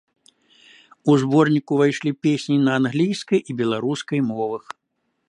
У 1.11 1.17
зборнік 1.23 1.73
увайшлі 1.75 2.11
песні 2.27 2.57
на 2.65 2.71
англійскай 2.81 3.39
і 3.53 3.57
беларускай 3.61 4.19
мовах. 4.31 4.65